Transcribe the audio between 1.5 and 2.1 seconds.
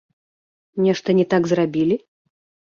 зрабілі?